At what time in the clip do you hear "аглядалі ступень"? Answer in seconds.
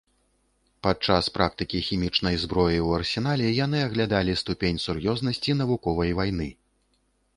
3.91-4.83